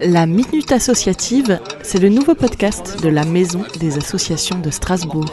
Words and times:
La 0.00 0.26
Minute 0.26 0.72
Associative, 0.72 1.58
c'est 1.82 1.98
le 1.98 2.08
nouveau 2.08 2.34
podcast 2.34 3.02
de 3.02 3.08
la 3.08 3.24
Maison 3.24 3.64
des 3.80 3.96
Associations 3.96 4.58
de 4.58 4.70
Strasbourg. 4.70 5.24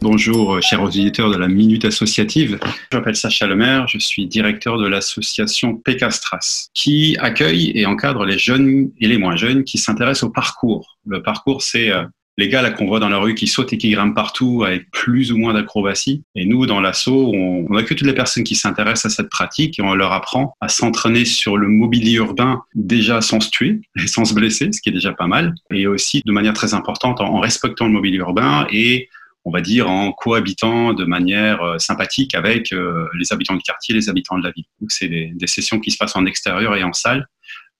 Bonjour, 0.00 0.62
chers 0.62 0.82
auditeurs 0.82 1.30
de 1.30 1.36
la 1.36 1.48
Minute 1.48 1.84
Associative. 1.84 2.58
Je 2.90 2.96
m'appelle 2.96 3.16
Sacha 3.16 3.46
Lemaire, 3.46 3.88
je 3.88 3.98
suis 3.98 4.26
directeur 4.26 4.78
de 4.78 4.86
l'association 4.86 5.76
Pecastras, 5.76 6.68
qui 6.72 7.16
accueille 7.20 7.72
et 7.74 7.84
encadre 7.84 8.24
les 8.24 8.38
jeunes 8.38 8.90
et 8.98 9.08
les 9.08 9.18
moins 9.18 9.36
jeunes 9.36 9.64
qui 9.64 9.78
s'intéressent 9.78 10.24
au 10.24 10.30
parcours. 10.30 10.96
Le 11.06 11.22
parcours, 11.22 11.62
c'est 11.62 11.90
euh, 11.90 12.04
les 12.38 12.48
gars 12.48 12.62
là 12.62 12.70
qu'on 12.70 12.86
voit 12.86 13.00
dans 13.00 13.08
la 13.08 13.18
rue 13.18 13.34
qui 13.34 13.46
sautent 13.46 13.72
et 13.72 13.78
qui 13.78 13.90
grimpent 13.90 14.14
partout 14.14 14.64
avec 14.64 14.90
plus 14.90 15.32
ou 15.32 15.38
moins 15.38 15.54
d'acrobatie. 15.54 16.22
Et 16.34 16.44
nous, 16.44 16.66
dans 16.66 16.80
l'assaut, 16.80 17.32
on, 17.34 17.66
on 17.68 17.76
accueille 17.76 17.96
toutes 17.96 18.06
les 18.06 18.14
personnes 18.14 18.44
qui 18.44 18.54
s'intéressent 18.54 19.12
à 19.12 19.16
cette 19.16 19.30
pratique 19.30 19.78
et 19.78 19.82
on 19.82 19.94
leur 19.94 20.12
apprend 20.12 20.54
à 20.60 20.68
s'entraîner 20.68 21.24
sur 21.24 21.56
le 21.56 21.68
mobilier 21.68 22.14
urbain 22.14 22.62
déjà 22.74 23.20
sans 23.20 23.40
se 23.40 23.50
tuer 23.50 23.80
et 24.02 24.06
sans 24.06 24.24
se 24.24 24.34
blesser, 24.34 24.70
ce 24.72 24.80
qui 24.80 24.90
est 24.90 24.92
déjà 24.92 25.12
pas 25.12 25.26
mal. 25.26 25.54
Et 25.70 25.86
aussi 25.86 26.22
de 26.24 26.32
manière 26.32 26.54
très 26.54 26.74
importante 26.74 27.20
en, 27.20 27.40
respectant 27.40 27.86
le 27.86 27.92
mobilier 27.92 28.18
urbain 28.18 28.66
et 28.70 29.08
on 29.44 29.50
va 29.50 29.60
dire 29.60 29.88
en 29.88 30.12
cohabitant 30.12 30.92
de 30.92 31.04
manière 31.04 31.62
euh, 31.62 31.78
sympathique 31.78 32.34
avec 32.34 32.72
euh, 32.72 33.06
les 33.16 33.32
habitants 33.32 33.54
du 33.54 33.62
quartier, 33.62 33.94
les 33.94 34.08
habitants 34.08 34.36
de 34.36 34.42
la 34.42 34.50
ville. 34.50 34.64
Donc 34.80 34.90
c'est 34.90 35.06
des, 35.08 35.30
des, 35.34 35.46
sessions 35.46 35.78
qui 35.78 35.92
se 35.92 35.96
passent 35.96 36.16
en 36.16 36.26
extérieur 36.26 36.74
et 36.74 36.82
en 36.82 36.92
salle. 36.92 37.28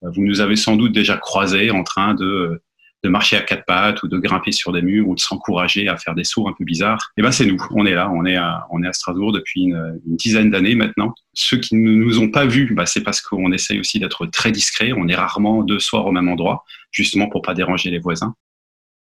Euh, 0.03 0.09
vous 0.13 0.23
nous 0.23 0.39
avez 0.39 0.55
sans 0.55 0.77
doute 0.77 0.93
déjà 0.93 1.17
croisés 1.17 1.69
en 1.71 1.83
train 1.83 2.13
de 2.13 2.61
de 3.03 3.09
marcher 3.09 3.37
à 3.37 3.41
quatre 3.41 3.65
pattes 3.65 4.01
ou 4.03 4.07
de 4.07 4.17
grimper 4.17 4.51
sur 4.51 4.71
des 4.71 4.81
murs 4.81 5.07
ou 5.07 5.15
de 5.15 5.19
s'encourager 5.19 5.87
à 5.87 5.97
faire 5.97 6.15
des 6.15 6.23
sauts 6.23 6.47
un 6.47 6.53
peu 6.53 6.63
bizarres. 6.63 7.11
Eh 7.17 7.21
ben 7.21 7.31
c'est 7.31 7.45
nous, 7.45 7.57
on 7.71 7.85
est 7.85 7.93
là, 7.93 8.09
on 8.11 8.25
est 8.25 8.35
à, 8.35 8.65
on 8.71 8.83
est 8.83 8.87
à 8.87 8.93
Strasbourg 8.93 9.31
depuis 9.31 9.63
une, 9.63 9.99
dizaine 10.05 10.49
d'années 10.49 10.75
maintenant. 10.75 11.13
Ceux 11.33 11.57
qui 11.57 11.75
ne 11.75 11.91
nous 11.91 12.19
ont 12.19 12.29
pas 12.29 12.45
vus, 12.45 12.73
bah, 12.73 12.85
c'est 12.85 13.03
parce 13.03 13.21
qu'on 13.21 13.51
essaye 13.51 13.79
aussi 13.79 13.99
d'être 13.99 14.25
très 14.27 14.51
discret. 14.51 14.93
On 14.95 15.07
est 15.07 15.15
rarement 15.15 15.63
deux 15.63 15.79
soirs 15.79 16.05
au 16.05 16.11
même 16.11 16.27
endroit, 16.27 16.63
justement 16.91 17.29
pour 17.29 17.41
pas 17.41 17.53
déranger 17.53 17.91
les 17.91 17.99
voisins. 17.99 18.33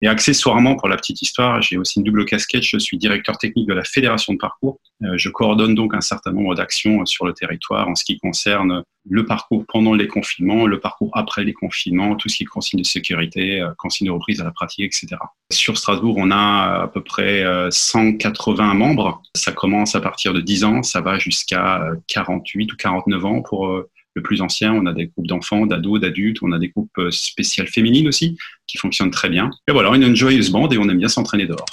Et 0.03 0.09
accessoirement, 0.09 0.77
pour 0.77 0.89
la 0.89 0.97
petite 0.97 1.23
histoire, 1.23 1.63
j'ai 1.63 1.79
aussi 1.79 1.99
une 1.99 2.05
double 2.05 2.27
casquette. 2.27 2.63
Je 2.63 2.77
suis 2.77 2.99
directeur 2.99 3.39
technique 3.39 3.67
de 3.67 3.73
la 3.73 3.85
Fédération 3.85 4.35
de 4.35 4.39
parcours. 4.39 4.79
Euh, 5.03 5.17
je 5.17 5.31
coordonne 5.31 5.75
donc 5.75 5.95
un 5.95 6.03
certain 6.03 6.33
nombre 6.33 6.55
d'actions 6.55 7.07
sur 7.07 7.25
le 7.25 7.33
territoire 7.33 7.89
en 7.89 7.95
ce 7.95 8.05
qui 8.05 8.19
concerne 8.19 8.83
le 9.09 9.25
parcours 9.25 9.65
pendant 9.69 9.95
les 9.95 10.07
confinements, 10.07 10.67
le 10.67 10.81
parcours 10.81 11.11
après 11.15 11.45
les 11.45 11.55
confinements, 11.55 12.15
tout 12.17 12.29
ce 12.29 12.37
qui 12.37 12.43
est 12.43 12.47
consigne 12.47 12.81
de 12.81 12.87
sécurité, 12.87 13.61
euh, 13.61 13.71
consigne 13.79 14.09
de 14.09 14.13
reprise 14.13 14.41
à 14.41 14.45
la 14.45 14.51
pratique, 14.51 14.85
etc. 14.85 15.17
Sur 15.51 15.79
Strasbourg, 15.79 16.17
on 16.19 16.31
a 16.31 16.83
à 16.83 16.89
peu 16.89 17.03
près 17.03 17.45
180 17.71 18.71
euh, 18.71 18.75
membres. 18.75 19.23
Ça 19.35 19.53
commence 19.53 19.95
à 19.95 20.01
partir 20.01 20.35
de 20.35 20.43
10 20.43 20.65
ans, 20.65 20.83
ça 20.83 21.01
va 21.01 21.19
jusqu'à 21.19 21.83
48 22.09 22.73
ou 22.73 22.77
49 22.77 23.25
ans 23.25 23.43
pour 23.43 23.83
le 24.17 24.23
plus 24.23 24.41
ancien, 24.41 24.73
on 24.73 24.87
a 24.87 24.93
des 24.93 25.07
groupes 25.07 25.27
d'enfants, 25.27 25.67
d'ados, 25.67 26.01
d'adultes, 26.01 26.39
on 26.43 26.51
a 26.53 26.59
des 26.59 26.69
groupes 26.69 26.99
euh, 26.99 27.11
spéciales 27.11 27.69
féminines 27.69 28.09
aussi 28.09 28.37
qui 28.67 28.79
fonctionnent 28.79 29.11
très 29.11 29.29
bien. 29.29 29.51
Et 29.69 29.73
voilà, 29.73 29.91
on 29.91 29.93
a 29.93 30.07
une 30.07 30.17
joyeuse 30.17 30.51
bande 30.51 30.73
et 30.73 30.79
on 30.79 30.89
aime 30.89 30.99
bien 30.99 31.09
s'entraîner 31.09 31.47
dehors. 31.47 31.67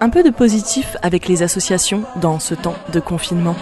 Un 0.00 0.10
peu 0.10 0.22
de 0.22 0.30
positif 0.30 0.96
avec 1.02 1.28
les 1.28 1.42
associations 1.42 2.04
dans 2.20 2.38
ce 2.38 2.54
temps 2.54 2.76
de 2.92 3.00
confinement. 3.00 3.56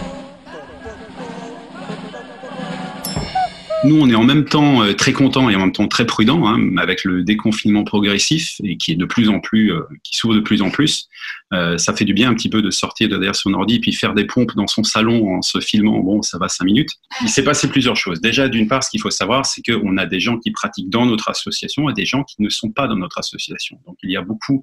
Nous, 3.84 4.00
on 4.00 4.08
est 4.08 4.14
en 4.14 4.22
même 4.22 4.44
temps 4.44 4.84
euh, 4.84 4.92
très 4.92 5.12
content 5.12 5.50
et 5.50 5.56
en 5.56 5.58
même 5.58 5.72
temps 5.72 5.88
très 5.88 6.06
prudent 6.06 6.47
hein, 6.47 6.77
avec 6.77 7.02
le 7.02 7.25
déconfinement 7.25 7.83
progressif 7.83 8.61
et 8.62 8.77
qui 8.77 8.92
est 8.92 8.97
de 8.97 9.05
plus 9.05 9.28
en 9.28 9.41
plus, 9.41 9.72
euh, 9.72 9.80
qui 10.05 10.16
s'ouvre 10.16 10.36
de 10.36 10.41
plus 10.41 10.62
en 10.62 10.70
plus. 10.70 11.08
Euh, 11.52 11.77
ça 11.78 11.92
fait 11.92 12.05
du 12.05 12.14
bien 12.14 12.30
un 12.30 12.34
petit 12.34 12.48
peu 12.48 12.62
de 12.62 12.70
sortir 12.70 13.08
de 13.08 13.16
derrière 13.16 13.34
son 13.34 13.53
ordi 13.55 13.80
puis 13.80 13.92
faire 13.92 14.14
des 14.14 14.25
pompes 14.25 14.55
dans 14.55 14.69
son 14.69 14.84
salon 14.84 15.34
en 15.34 15.42
se 15.42 15.58
filmant. 15.58 15.98
Bon, 15.98 16.22
ça 16.22 16.38
va 16.38 16.48
cinq 16.48 16.64
minutes. 16.64 16.91
Il 17.22 17.28
s'est 17.28 17.42
passé 17.42 17.69
plusieurs 17.69 17.97
choses. 17.97 18.20
Déjà, 18.20 18.48
d'une 18.48 18.69
part, 18.69 18.84
ce 18.84 18.91
qu'il 18.91 19.00
faut 19.00 19.10
savoir, 19.10 19.47
c'est 19.47 19.62
qu'on 19.62 19.97
a 19.97 20.06
des 20.06 20.20
gens 20.20 20.38
qui 20.38 20.53
pratiquent 20.53 20.88
dans 20.88 21.04
notre 21.04 21.28
association 21.28 21.91
et 21.91 21.92
des 21.92 22.04
gens 22.04 22.22
qui 22.22 22.37
ne 22.41 22.48
sont 22.50 22.71
pas 22.71 22.87
dans 22.87 22.97
notre 22.97 23.19
association. 23.19 23.78
Donc, 23.87 23.97
il 24.04 24.12
y 24.12 24.16
a 24.16 24.22
beaucoup 24.22 24.62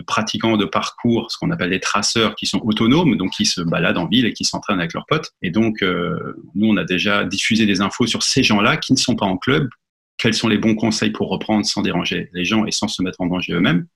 de 0.00 0.04
pratiquants 0.04 0.56
de 0.56 0.64
parcours, 0.64 1.30
ce 1.30 1.36
qu'on 1.36 1.50
appelle 1.50 1.70
des 1.70 1.80
traceurs, 1.80 2.34
qui 2.34 2.46
sont 2.46 2.60
autonomes, 2.64 3.16
donc 3.16 3.32
qui 3.32 3.44
se 3.44 3.60
baladent 3.60 3.98
en 3.98 4.06
ville 4.06 4.24
et 4.24 4.32
qui 4.32 4.44
s'entraînent 4.44 4.78
avec 4.78 4.94
leurs 4.94 5.04
potes. 5.04 5.32
Et 5.42 5.50
donc, 5.50 5.82
euh, 5.82 6.42
nous, 6.54 6.68
on 6.68 6.76
a 6.78 6.84
déjà 6.84 7.24
diffusé 7.24 7.66
des 7.66 7.82
infos 7.82 8.06
sur 8.06 8.22
ces 8.22 8.42
gens-là 8.42 8.78
qui 8.78 8.94
ne 8.94 8.98
sont 8.98 9.14
pas 9.14 9.26
en 9.26 9.36
club. 9.36 9.68
Quels 10.16 10.32
sont 10.32 10.48
les 10.48 10.56
bons 10.56 10.74
conseils 10.74 11.10
pour 11.10 11.28
reprendre 11.28 11.66
sans 11.66 11.82
déranger 11.82 12.30
les 12.32 12.46
gens 12.46 12.64
et 12.64 12.72
sans 12.72 12.88
se 12.88 13.02
mettre 13.02 13.20
en 13.20 13.26
danger 13.26 13.52
eux-mêmes? 13.52 13.86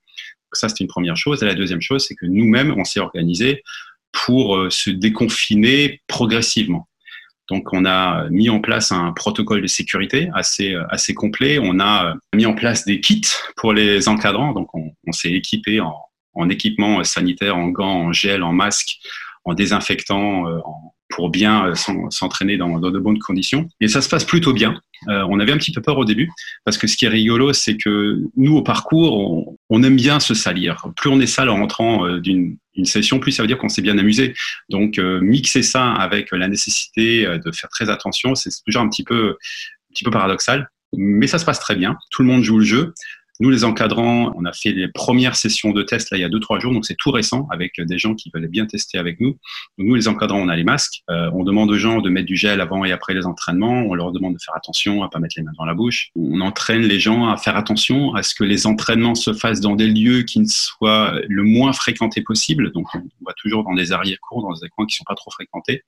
Ça, 0.53 0.69
c'est 0.69 0.81
une 0.81 0.89
première 0.89 1.17
chose. 1.17 1.43
Et 1.43 1.47
la 1.47 1.55
deuxième 1.55 1.81
chose, 1.81 2.05
c'est 2.07 2.15
que 2.15 2.27
nous-mêmes, 2.27 2.75
on 2.77 2.85
s'est 2.85 3.01
organisé 3.01 3.63
pour 4.13 4.57
euh, 4.57 4.71
se 4.71 4.91
déconfiner 4.91 6.03
progressivement. 6.07 6.87
Donc, 7.51 7.73
on 7.73 7.85
a 7.85 8.29
mis 8.31 8.49
en 8.49 8.61
place 8.61 8.93
un 8.93 9.13
protocole 9.13 9.61
de 9.61 9.67
sécurité 9.67 10.31
assez, 10.35 10.75
euh, 10.75 10.85
assez 10.91 11.15
complet. 11.15 11.59
On 11.61 11.81
a 11.81 12.15
mis 12.35 12.47
en 12.47 12.55
place 12.55 12.85
des 12.85 13.01
kits 13.01 13.23
pour 13.57 13.73
les 13.73 14.07
encadrants. 14.09 14.53
Donc, 14.53 14.75
on, 14.75 14.84
s'est 15.15 15.33
équipé 15.33 15.81
en, 15.81 15.95
en, 16.35 16.49
équipement 16.51 17.03
sanitaire, 17.05 17.57
en 17.57 17.69
gants, 17.69 18.07
en 18.07 18.13
gel, 18.13 18.43
en 18.43 18.53
masque, 18.53 18.99
en 19.45 19.55
désinfectant, 19.55 20.49
euh, 20.49 20.59
pour 21.11 21.31
bien 21.31 21.67
euh, 21.69 21.75
s'entraîner 22.11 22.57
dans, 22.57 22.79
de 22.79 22.99
bonnes 22.99 23.19
conditions. 23.19 23.69
Et 23.81 23.89
ça 23.89 24.01
se 24.01 24.09
passe 24.09 24.25
plutôt 24.25 24.53
bien. 24.53 24.81
Euh, 25.09 25.25
on 25.29 25.39
avait 25.39 25.53
un 25.53 25.59
petit 25.59 25.73
peu 25.73 25.83
peur 25.83 25.99
au 25.99 26.05
début, 26.05 26.31
parce 26.65 26.79
que 26.79 26.87
ce 26.87 26.97
qui 26.97 27.05
est 27.05 27.09
rigolo, 27.09 27.53
c'est 27.53 27.77
que 27.77 28.21
nous, 28.37 28.57
au 28.57 28.63
parcours, 28.63 29.19
on, 29.19 29.59
on, 29.69 29.83
aime 29.83 29.97
bien 29.97 30.19
se 30.19 30.35
salir. 30.35 30.87
Plus 30.97 31.11
on 31.11 31.21
est 31.21 31.27
sale 31.27 31.51
en 31.51 31.57
rentrant 31.57 32.09
d'une 32.19 32.57
une 32.77 32.87
session, 32.87 33.21
plus 33.21 33.31
ça 33.31 33.41
veut 33.41 33.47
dire 33.47 33.59
qu'on 33.59 33.69
s'est 33.69 33.83
bien 33.83 33.99
amusé. 33.99 34.35
Donc, 34.69 34.99
mixer 34.99 35.63
ça 35.63 35.93
avec 35.93 36.33
la 36.33 36.49
nécessité 36.49 37.25
de 37.25 37.53
faire 37.53 37.71
très 37.71 37.89
attention, 37.89 38.35
c'est 38.35 38.51
toujours 38.67 38.83
un 38.83 38.89
petit 38.89 39.05
peu, 39.05 39.31
un 39.31 39.93
petit 39.95 40.03
peu 40.03 40.11
paradoxal. 40.11 40.69
Mais 40.97 41.29
ça 41.29 41.39
se 41.39 41.45
passe 41.45 41.61
très 41.61 41.77
bien. 41.77 41.97
Tout 42.11 42.23
le 42.23 42.29
monde 42.29 42.43
joue 42.43 42.59
le 42.59 42.65
jeu. 42.65 42.95
Nous, 43.41 43.51
les 43.51 43.65
encadrants, 43.65 44.33
on 44.37 44.45
a 44.45 44.53
fait 44.53 44.71
les 44.71 44.87
premières 44.87 45.35
sessions 45.35 45.73
de 45.73 45.83
test 45.83 46.11
là 46.11 46.19
il 46.19 46.21
y 46.21 46.25
a 46.25 46.29
deux 46.29 46.39
trois 46.39 46.61
jours, 46.61 46.73
donc 46.73 46.87
c'est 46.87 46.97
tout 46.97 47.11
récent 47.11 47.49
avec 47.51 47.81
des 47.81 47.99
gens 47.99 48.15
qui 48.15 48.31
veulent 48.33 48.47
bien 48.47 48.65
tester 48.65 48.97
avec 48.97 49.19
nous. 49.21 49.31
Donc, 49.77 49.89
nous, 49.89 49.95
les 49.97 50.07
encadrants, 50.07 50.39
on 50.39 50.49
a 50.49 50.55
les 50.55 50.63
masques. 50.63 51.03
Euh, 51.11 51.31
on 51.35 51.43
demande 51.43 51.71
aux 51.71 51.77
gens 51.77 52.01
de 52.01 52.11
mettre 52.11 52.27
du 52.27 52.37
gel 52.37 52.61
avant 52.61 52.85
et 52.85 52.93
après 52.93 53.13
les 53.13 53.27
entraînements. 53.27 53.83
On 53.83 53.95
leur 53.95 54.13
demande 54.13 54.35
de 54.35 54.39
faire 54.41 54.55
attention 54.57 55.03
à 55.03 55.09
pas 55.09 55.19
mettre 55.19 55.35
les 55.37 55.43
mains 55.43 55.53
dans 55.59 55.65
la 55.65 55.75
bouche. 55.75 56.11
On 56.15 56.41
entraîne 56.41 56.83
les 56.83 57.01
gens 57.01 57.29
à 57.29 57.37
faire 57.37 57.57
attention 57.57 58.15
à 58.15 58.23
ce 58.23 58.35
que 58.35 58.45
les 58.45 58.67
entraînements 58.67 59.17
se 59.17 59.33
fassent 59.33 59.61
dans 59.61 59.75
des 59.75 59.89
lieux 59.89 60.23
qui 60.23 60.39
ne 60.39 60.47
soient 60.47 61.21
le 61.29 61.43
moins 61.43 61.73
fréquentés 61.73 62.23
possible. 62.23 62.71
Donc, 62.71 62.87
on 62.95 63.01
va 63.27 63.33
toujours 63.37 63.65
dans 63.65 63.75
des 63.75 63.91
arrière-cours, 63.91 64.43
dans 64.43 64.53
des 64.53 64.69
coins 64.69 64.87
qui 64.87 64.97
sont 64.97 65.05
pas 65.05 65.17
trop 65.17 65.33
fréquentés. 65.33 65.83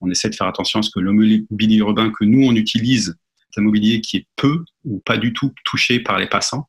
On 0.00 0.10
essaie 0.10 0.30
de 0.30 0.34
faire 0.34 0.46
attention 0.46 0.78
à 0.78 0.82
ce 0.82 0.90
que 0.90 1.00
le 1.00 1.12
mobilier 1.12 1.76
urbain 1.76 2.10
que 2.10 2.24
nous 2.24 2.46
on 2.46 2.54
utilise 2.54 3.16
c'est 3.50 3.60
un 3.60 3.64
mobilier 3.64 4.00
qui 4.00 4.18
est 4.18 4.26
peu 4.36 4.64
ou 4.84 5.00
pas 5.00 5.16
du 5.16 5.32
tout 5.32 5.52
touché 5.64 6.00
par 6.00 6.18
les 6.18 6.26
passants. 6.26 6.68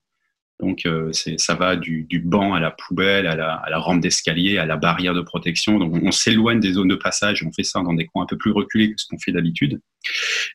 Donc, 0.60 0.86
euh, 0.86 1.12
ça 1.38 1.56
va 1.56 1.78
du, 1.78 2.06
banc 2.26 2.54
à 2.54 2.60
la 2.60 2.72
poubelle, 2.72 3.28
à 3.28 3.36
la, 3.36 3.78
rampe 3.78 4.02
d'escalier, 4.02 4.58
à 4.58 4.66
la 4.66 4.76
barrière 4.76 5.14
de 5.14 5.22
protection. 5.22 5.80
Donc, 5.80 5.98
on, 6.04 6.12
s'éloigne 6.12 6.60
des 6.60 6.74
zones 6.74 6.90
de 6.90 6.96
passage. 6.96 7.44
On 7.48 7.52
fait 7.54 7.64
ça 7.64 7.82
dans 7.82 7.94
des 7.94 8.06
coins 8.06 8.24
un 8.24 8.26
peu 8.26 8.38
plus 8.38 8.52
reculés 8.52 8.92
que 8.92 9.02
ce 9.02 9.08
qu'on 9.08 9.18
fait 9.18 9.32
d'habitude. 9.32 9.80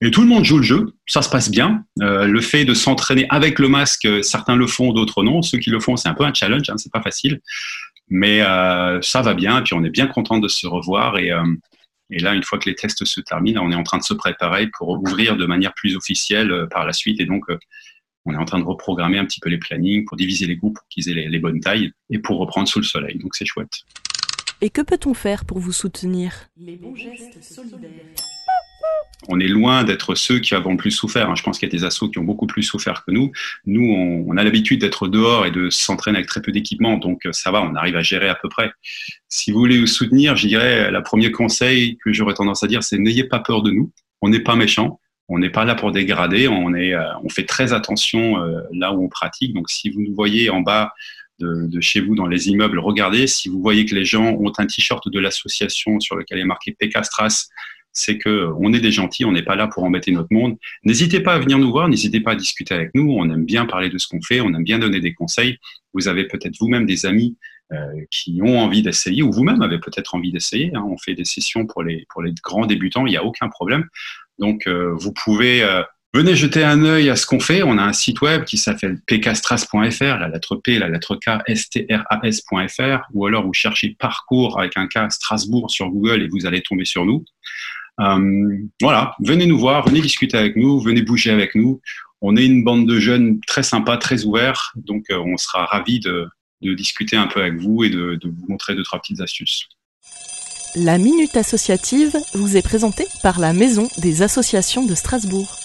Et 0.02 0.10
tout 0.10 0.20
le 0.20 0.26
monde 0.26 0.44
joue 0.44 0.58
le 0.58 0.62
jeu. 0.62 0.92
Ça 1.06 1.22
se 1.22 1.30
passe 1.30 1.50
bien. 1.50 1.84
Euh, 2.02 2.26
le 2.26 2.40
fait 2.42 2.66
de 2.66 2.74
s'entraîner 2.74 3.26
avec 3.30 3.58
le 3.58 3.68
masque, 3.68 4.06
certains 4.22 4.56
le 4.56 4.66
font, 4.66 4.92
d'autres 4.92 5.22
non. 5.22 5.40
Ceux 5.40 5.58
qui 5.58 5.70
le 5.70 5.80
font, 5.80 5.96
c'est 5.96 6.08
un 6.08 6.14
peu 6.14 6.24
un 6.24 6.34
challenge. 6.34 6.68
Hein, 6.68 6.76
c'est 6.76 6.92
pas 6.92 7.02
facile. 7.02 7.40
Mais 8.08 8.42
euh, 8.42 9.00
ça 9.00 9.22
va 9.22 9.32
bien. 9.32 9.62
Puis, 9.62 9.72
on 9.72 9.84
est 9.84 9.90
bien 9.90 10.06
content 10.06 10.38
de 10.38 10.48
se 10.48 10.66
revoir. 10.66 11.16
Et, 11.16 11.30
et 12.10 12.18
là, 12.18 12.34
une 12.34 12.42
fois 12.42 12.58
que 12.58 12.68
les 12.68 12.74
tests 12.74 13.06
se 13.06 13.22
terminent, 13.22 13.64
on 13.64 13.70
est 13.70 13.76
en 13.76 13.84
train 13.84 13.98
de 13.98 14.04
se 14.04 14.12
préparer 14.12 14.66
pour 14.76 14.90
ouvrir 14.90 15.38
de 15.38 15.46
manière 15.46 15.72
plus 15.72 15.96
officielle 15.96 16.66
par 16.70 16.84
la 16.84 16.92
suite. 16.92 17.20
Et 17.20 17.24
donc, 17.24 17.46
on 18.26 18.32
est 18.32 18.38
en 18.38 18.44
train 18.44 18.58
de 18.58 18.64
reprogrammer 18.64 19.18
un 19.18 19.24
petit 19.24 19.40
peu 19.40 19.48
les 19.48 19.58
plannings 19.58 20.04
pour 20.04 20.16
diviser 20.16 20.46
les 20.46 20.56
groupes 20.56 20.74
pour 20.74 20.88
qu'ils 20.88 21.08
aient 21.10 21.28
les, 21.28 21.38
bonnes 21.38 21.60
tailles 21.60 21.92
et 22.10 22.18
pour 22.18 22.38
reprendre 22.38 22.68
sous 22.68 22.78
le 22.78 22.84
soleil. 22.84 23.18
Donc 23.18 23.34
c'est 23.34 23.44
chouette. 23.44 23.72
Et 24.60 24.70
que 24.70 24.80
peut-on 24.80 25.14
faire 25.14 25.44
pour 25.44 25.58
vous 25.58 25.72
soutenir? 25.72 26.48
Les 26.56 26.76
bons 26.76 26.96
gestes 26.96 27.42
solidaires. 27.42 27.90
On 29.28 29.40
est 29.40 29.48
loin 29.48 29.84
d'être 29.84 30.14
ceux 30.14 30.38
qui 30.38 30.54
avons 30.54 30.72
le 30.72 30.76
plus 30.76 30.90
souffert. 30.90 31.30
Hein. 31.30 31.34
Je 31.34 31.42
pense 31.42 31.58
qu'il 31.58 31.66
y 31.66 31.74
a 31.74 31.76
des 31.76 31.84
assos 31.84 32.10
qui 32.10 32.18
ont 32.18 32.24
beaucoup 32.24 32.46
plus 32.46 32.62
souffert 32.62 33.04
que 33.06 33.10
nous. 33.10 33.32
Nous, 33.64 33.82
on, 33.82 34.36
a 34.36 34.44
l'habitude 34.44 34.80
d'être 34.80 35.08
dehors 35.08 35.46
et 35.46 35.50
de 35.50 35.70
s'entraîner 35.70 36.18
avec 36.18 36.28
très 36.28 36.42
peu 36.42 36.52
d'équipement, 36.52 36.98
donc 36.98 37.24
euh, 37.24 37.32
ça 37.32 37.50
va, 37.50 37.62
on 37.62 37.74
arrive 37.74 37.96
à 37.96 38.02
gérer 38.02 38.28
à 38.28 38.34
peu 38.34 38.48
près. 38.48 38.70
Si 39.28 39.50
vous 39.50 39.58
voulez 39.58 39.80
vous 39.80 39.86
soutenir, 39.86 40.36
je 40.36 40.46
dirais, 40.46 40.90
le 40.90 41.02
premier 41.02 41.30
conseil 41.30 41.96
que 42.04 42.12
j'aurais 42.12 42.34
tendance 42.34 42.62
à 42.62 42.66
dire, 42.66 42.82
c'est 42.82 42.98
n'ayez 42.98 43.24
pas 43.24 43.38
peur 43.38 43.62
de 43.62 43.70
nous. 43.70 43.90
On 44.20 44.28
n'est 44.28 44.40
pas 44.40 44.56
méchants 44.56 45.00
on 45.28 45.38
n'est 45.38 45.50
pas 45.50 45.64
là 45.64 45.74
pour 45.74 45.92
dégrader, 45.92 46.48
on, 46.48 46.74
est, 46.74 46.94
euh, 46.94 47.04
on 47.22 47.28
fait 47.28 47.46
très 47.46 47.72
attention 47.72 48.38
euh, 48.38 48.60
là 48.72 48.92
où 48.92 49.04
on 49.04 49.08
pratique. 49.08 49.54
Donc 49.54 49.70
si 49.70 49.90
vous 49.90 50.02
nous 50.02 50.14
voyez 50.14 50.50
en 50.50 50.60
bas 50.60 50.92
de, 51.40 51.80
chez 51.80 52.00
vous 52.00 52.14
dans 52.14 52.26
les 52.26 52.48
immeubles, 52.48 52.78
regardez. 52.78 53.26
Si 53.26 53.48
vous 53.48 53.60
voyez 53.60 53.84
que 53.86 53.94
les 53.94 54.04
gens 54.04 54.24
ont 54.24 54.52
un 54.56 54.66
t-shirt 54.66 55.08
de 55.08 55.18
l'association 55.18 56.00
sur 56.00 56.16
lequel 56.16 56.38
est 56.38 56.44
marqué 56.44 56.72
Pécastras, 56.72 57.48
c'est 57.92 58.18
que 58.18 58.48
on 58.58 58.72
est 58.72 58.80
des 58.80 58.92
gentils, 58.92 59.24
on 59.24 59.32
n'est 59.32 59.42
pas 59.42 59.56
là 59.56 59.66
pour 59.66 59.84
embêter 59.84 60.10
notre 60.12 60.32
monde. 60.32 60.56
N'hésitez 60.84 61.20
pas 61.20 61.34
à 61.34 61.38
venir 61.38 61.58
nous 61.58 61.70
voir, 61.70 61.88
n'hésitez 61.88 62.20
pas 62.20 62.32
à 62.32 62.36
discuter 62.36 62.74
avec 62.74 62.90
nous. 62.94 63.12
On 63.12 63.28
aime 63.30 63.44
bien 63.44 63.66
parler 63.66 63.88
de 63.88 63.98
ce 63.98 64.08
qu'on 64.08 64.22
fait, 64.22 64.40
on 64.40 64.54
aime 64.54 64.64
bien 64.64 64.78
donner 64.78 65.00
des 65.00 65.12
conseils. 65.12 65.58
Vous 65.92 66.08
avez 66.08 66.26
peut-être 66.26 66.56
vous-même 66.60 66.86
des 66.86 67.06
amis 67.06 67.36
qui 68.10 68.40
ont 68.40 68.60
envie 68.60 68.82
d'essayer, 68.82 69.22
ou 69.22 69.32
vous-même 69.32 69.60
avez 69.60 69.80
peut-être 69.80 70.14
envie 70.14 70.30
d'essayer. 70.30 70.70
Hein. 70.74 70.84
On 70.88 70.96
fait 70.96 71.14
des 71.14 71.24
sessions 71.24 71.66
pour 71.66 71.82
les 71.82 72.06
grands 72.42 72.66
débutants, 72.66 73.06
il 73.06 73.10
n'y 73.10 73.16
a 73.16 73.24
aucun 73.24 73.48
problème. 73.48 73.88
Donc, 74.38 74.66
vous 74.68 75.12
pouvez 75.12 75.64
Venez 76.14 76.36
jeter 76.36 76.62
un 76.62 76.84
œil 76.84 77.10
à 77.10 77.16
ce 77.16 77.26
qu'on 77.26 77.40
fait. 77.40 77.64
On 77.64 77.76
a 77.76 77.82
un 77.82 77.92
site 77.92 78.20
web 78.20 78.44
qui 78.44 78.56
s'appelle 78.56 79.00
pkstras.fr, 79.04 80.04
la 80.04 80.28
lettre 80.28 80.54
P, 80.54 80.78
la 80.78 80.88
lettre 80.88 81.16
K, 81.16 81.42
stras.fr, 81.56 83.00
ou 83.12 83.26
alors 83.26 83.44
vous 83.44 83.52
cherchez 83.52 83.96
parcours 83.98 84.60
avec 84.60 84.76
un 84.76 84.86
K 84.86 85.10
Strasbourg 85.10 85.72
sur 85.72 85.88
Google 85.88 86.22
et 86.22 86.28
vous 86.28 86.46
allez 86.46 86.62
tomber 86.62 86.84
sur 86.84 87.04
nous. 87.04 87.24
Euh, 87.98 88.58
voilà, 88.80 89.16
venez 89.24 89.46
nous 89.46 89.58
voir, 89.58 89.88
venez 89.88 90.00
discuter 90.00 90.36
avec 90.36 90.54
nous, 90.54 90.78
venez 90.78 91.02
bouger 91.02 91.32
avec 91.32 91.56
nous. 91.56 91.80
On 92.20 92.36
est 92.36 92.46
une 92.46 92.62
bande 92.62 92.86
de 92.86 93.00
jeunes 93.00 93.40
très 93.48 93.64
sympas, 93.64 93.96
très 93.96 94.24
ouverts, 94.24 94.72
donc 94.76 95.06
euh, 95.10 95.18
on 95.18 95.36
sera 95.36 95.64
ravis 95.64 95.98
de, 95.98 96.28
discuter 96.62 97.16
un 97.16 97.26
peu 97.26 97.40
avec 97.40 97.56
vous 97.56 97.82
et 97.82 97.90
de, 97.90 98.14
de 98.14 98.28
vous 98.28 98.46
montrer 98.48 98.76
deux, 98.76 98.84
trois 98.84 99.00
petites 99.00 99.20
astuces. 99.20 99.68
La 100.76 100.98
Minute 100.98 101.36
Associative 101.36 102.18
vous 102.32 102.56
est 102.56 102.62
présentée 102.62 103.06
par 103.22 103.38
la 103.38 103.52
Maison 103.52 103.88
des 103.98 104.22
Associations 104.22 104.84
de 104.84 104.96
Strasbourg. 104.96 105.63